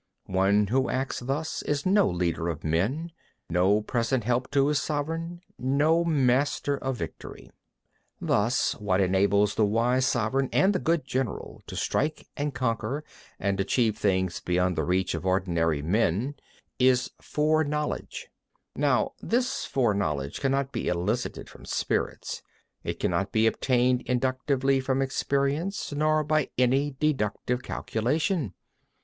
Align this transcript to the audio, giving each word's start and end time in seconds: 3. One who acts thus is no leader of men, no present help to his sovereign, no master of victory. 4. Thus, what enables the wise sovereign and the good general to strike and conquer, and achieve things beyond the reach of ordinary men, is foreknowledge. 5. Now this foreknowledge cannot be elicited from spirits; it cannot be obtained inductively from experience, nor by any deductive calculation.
3. 0.25 0.33
One 0.35 0.65
who 0.65 0.89
acts 0.89 1.19
thus 1.19 1.61
is 1.61 1.85
no 1.85 2.09
leader 2.09 2.47
of 2.49 2.63
men, 2.63 3.11
no 3.51 3.81
present 3.81 4.23
help 4.23 4.49
to 4.49 4.65
his 4.69 4.81
sovereign, 4.81 5.41
no 5.59 6.03
master 6.03 6.75
of 6.75 6.97
victory. 6.97 7.51
4. 8.19 8.27
Thus, 8.29 8.73
what 8.79 8.99
enables 8.99 9.53
the 9.53 9.63
wise 9.67 10.07
sovereign 10.07 10.49
and 10.51 10.73
the 10.73 10.79
good 10.79 11.05
general 11.05 11.61
to 11.67 11.75
strike 11.75 12.25
and 12.35 12.51
conquer, 12.51 13.03
and 13.39 13.59
achieve 13.59 13.95
things 13.95 14.39
beyond 14.39 14.75
the 14.75 14.83
reach 14.83 15.13
of 15.13 15.23
ordinary 15.23 15.83
men, 15.83 16.33
is 16.79 17.11
foreknowledge. 17.21 18.27
5. 18.73 18.81
Now 18.81 19.13
this 19.21 19.65
foreknowledge 19.65 20.41
cannot 20.41 20.71
be 20.71 20.87
elicited 20.87 21.47
from 21.47 21.63
spirits; 21.63 22.41
it 22.83 22.99
cannot 22.99 23.31
be 23.31 23.45
obtained 23.45 24.01
inductively 24.07 24.79
from 24.79 24.99
experience, 25.03 25.93
nor 25.93 26.23
by 26.23 26.49
any 26.57 26.95
deductive 26.99 27.61
calculation. 27.61 28.55